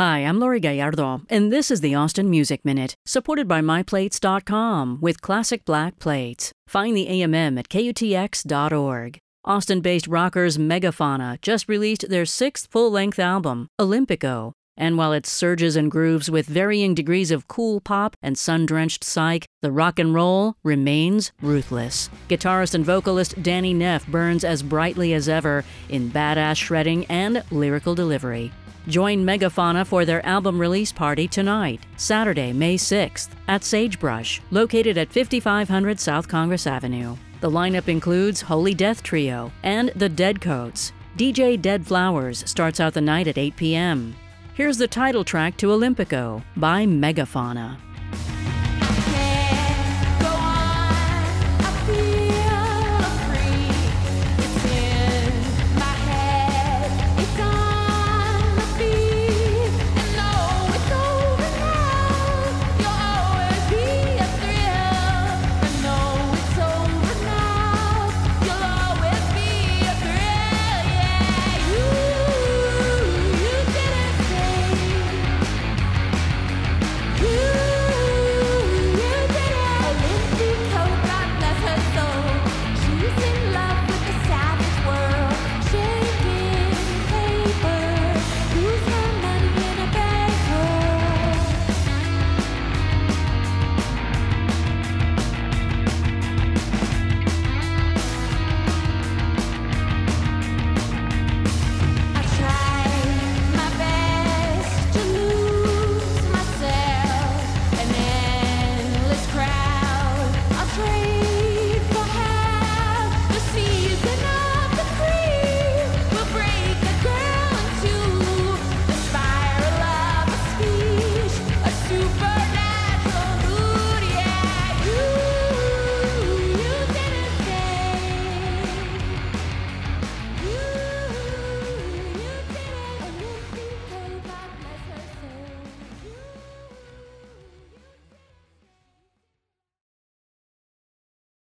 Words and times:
Hi, 0.00 0.20
I'm 0.20 0.40
Laurie 0.40 0.60
Gallardo, 0.60 1.20
and 1.28 1.52
this 1.52 1.70
is 1.70 1.82
the 1.82 1.94
Austin 1.94 2.30
Music 2.30 2.64
Minute, 2.64 2.94
supported 3.04 3.46
by 3.46 3.60
MyPlates.com 3.60 4.96
with 5.02 5.20
classic 5.20 5.66
black 5.66 5.98
plates. 5.98 6.52
Find 6.66 6.96
the 6.96 7.06
AMM 7.06 7.58
at 7.58 7.68
KUTX.org. 7.68 9.18
Austin 9.44 9.82
based 9.82 10.06
rockers 10.08 10.56
Megafauna 10.56 11.38
just 11.42 11.68
released 11.68 12.08
their 12.08 12.24
sixth 12.24 12.66
full 12.70 12.90
length 12.90 13.18
album, 13.18 13.68
Olympica. 13.78 14.52
And 14.74 14.96
while 14.96 15.12
it 15.12 15.26
surges 15.26 15.76
and 15.76 15.90
grooves 15.90 16.30
with 16.30 16.46
varying 16.46 16.94
degrees 16.94 17.30
of 17.30 17.46
cool 17.46 17.82
pop 17.82 18.16
and 18.22 18.38
sun 18.38 18.64
drenched 18.64 19.04
psych, 19.04 19.44
the 19.60 19.70
rock 19.70 19.98
and 19.98 20.14
roll 20.14 20.54
remains 20.64 21.30
ruthless. 21.42 22.08
Guitarist 22.26 22.72
and 22.72 22.86
vocalist 22.86 23.42
Dani 23.42 23.76
Neff 23.76 24.06
burns 24.06 24.44
as 24.44 24.62
brightly 24.62 25.12
as 25.12 25.28
ever 25.28 25.62
in 25.90 26.10
badass 26.10 26.56
shredding 26.56 27.04
and 27.10 27.44
lyrical 27.50 27.94
delivery. 27.94 28.50
Join 28.88 29.24
Megafauna 29.24 29.86
for 29.86 30.04
their 30.04 30.24
album 30.24 30.58
release 30.58 30.92
party 30.92 31.28
tonight, 31.28 31.84
Saturday, 31.96 32.52
May 32.52 32.76
6th, 32.76 33.28
at 33.48 33.62
Sagebrush, 33.62 34.40
located 34.50 34.96
at 34.96 35.12
5500 35.12 36.00
South 36.00 36.28
Congress 36.28 36.66
Avenue. 36.66 37.16
The 37.40 37.50
lineup 37.50 37.88
includes 37.88 38.40
Holy 38.40 38.74
Death 38.74 39.02
Trio 39.02 39.52
and 39.62 39.90
The 39.96 40.08
Dead 40.08 40.40
Coats. 40.40 40.92
DJ 41.16 41.60
Dead 41.60 41.86
Flowers 41.86 42.48
starts 42.48 42.80
out 42.80 42.94
the 42.94 43.00
night 43.00 43.28
at 43.28 43.38
8 43.38 43.56
p.m. 43.56 44.14
Here's 44.54 44.78
the 44.78 44.88
title 44.88 45.24
track 45.24 45.56
to 45.58 45.68
Olympica 45.68 46.42
by 46.56 46.84
Megafauna. 46.84 47.78